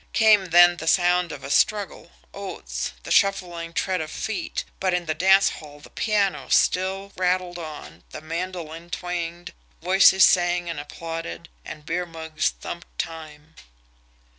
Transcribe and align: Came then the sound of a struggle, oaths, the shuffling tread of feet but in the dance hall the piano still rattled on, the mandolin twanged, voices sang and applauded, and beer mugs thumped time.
Came 0.13 0.45
then 0.47 0.77
the 0.77 0.87
sound 0.87 1.31
of 1.31 1.43
a 1.43 1.51
struggle, 1.51 2.09
oaths, 2.33 2.93
the 3.03 3.11
shuffling 3.11 3.71
tread 3.71 4.01
of 4.01 4.09
feet 4.09 4.63
but 4.79 4.95
in 4.95 5.05
the 5.05 5.13
dance 5.13 5.49
hall 5.49 5.79
the 5.79 5.91
piano 5.91 6.47
still 6.49 7.13
rattled 7.15 7.59
on, 7.59 8.03
the 8.09 8.19
mandolin 8.19 8.89
twanged, 8.89 9.53
voices 9.79 10.25
sang 10.25 10.67
and 10.71 10.79
applauded, 10.79 11.49
and 11.63 11.85
beer 11.85 12.07
mugs 12.07 12.49
thumped 12.49 12.87
time. 12.97 13.53